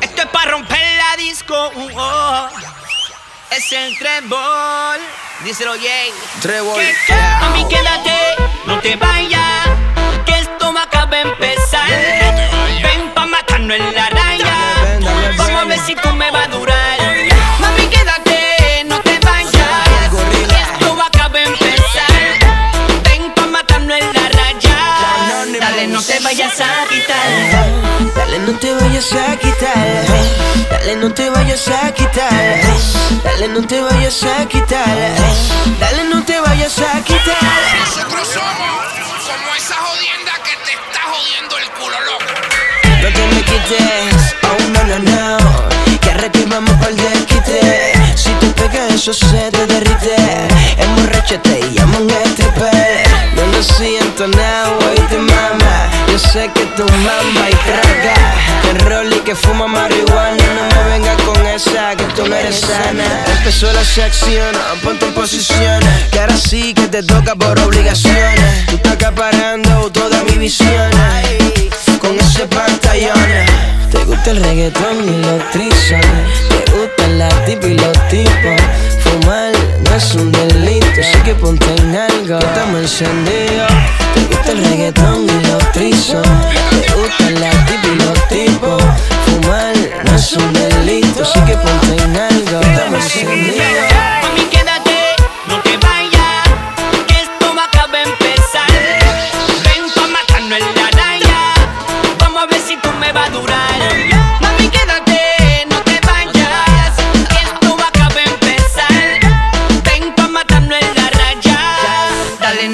[0.00, 1.70] Esto es para romper la disco.
[1.74, 2.48] Uh, oh.
[3.50, 5.00] Es el trebol.
[5.44, 6.12] Díselo, Jay.
[6.40, 6.80] Trebol.
[7.42, 9.68] A mí quédate, no te vayas.
[10.24, 11.55] Que esto me acaba de empezar.
[26.26, 28.14] Vayas a quitar.
[28.16, 30.04] Dale, no te vayas a quitar.
[30.70, 32.62] Dale, no te vayas a quitar.
[33.22, 34.96] Dale, no te vayas a quitar.
[35.78, 37.60] Dale, no te vayas a quitar.
[37.78, 38.76] Nosotros somos
[39.28, 42.24] como esa jodienda que te está jodiendo el culo loco.
[43.02, 45.38] No te me quites, oh no, no, no.
[46.00, 47.92] Que requimamos por el quite.
[48.16, 50.16] Si te pegas, eso se te derrite.
[50.76, 53.08] Emborrachate y llama un stripper.
[53.36, 54.06] No lo siento.
[54.16, 54.26] Yo
[56.36, 58.14] que tu mamá y traga.
[58.62, 60.36] Que rol y que fuma marihuana.
[60.36, 63.04] No me vengas con esa, que tú no eres sana.
[63.38, 65.80] Empezó la sección, ponte en posición.
[66.12, 68.66] Que ahora sí que te toca por obligaciones.
[68.66, 70.90] Tú estás acaparando toda mi visión
[72.00, 73.16] con ese pantallón.
[73.90, 76.06] Te gusta el reggaetón y los trizos.
[76.50, 78.60] Te gustan las tipas y los tipos.
[79.02, 79.52] Fumar
[79.88, 82.38] no es un delito, así que ponte en algo.
[82.38, 83.72] Estamos encendidos.
[84.14, 85.55] Te gusta el reggaetón y los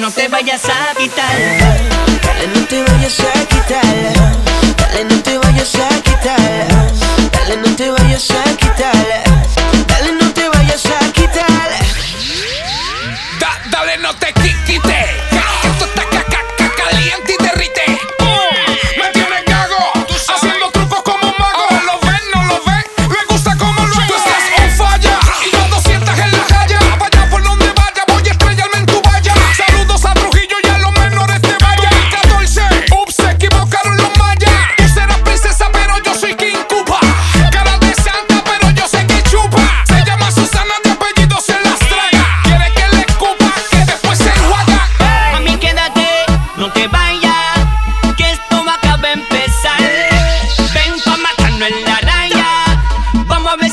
[0.03, 1.37] no te vayas a quitar.
[2.23, 4.42] Dale, no te vayas a quitar.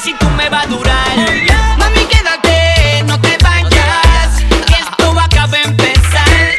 [0.02, 1.16] Si tú me vas a durar.
[1.78, 6.56] Mami, quédate, no te vayas, que esto acaba de empezar.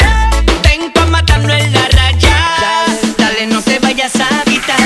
[0.64, 2.86] Ven pa' matarnos en la raya,
[3.18, 4.78] dale, no te vayas a quitar.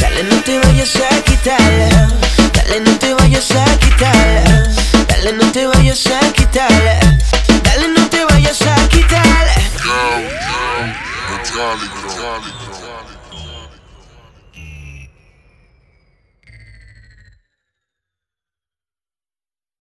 [0.00, 2.08] Dale, no te vayas a quitar.
[2.52, 4.68] Dale, no te vayas a quitar.
[5.08, 6.70] Dale, no te vayas a quitar.
[7.64, 9.46] Dale, no te vayas a quitar.
[11.54, 11.74] Yo,
[12.54, 12.65] yo.